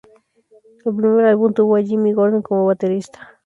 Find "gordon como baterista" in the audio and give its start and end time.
2.11-3.37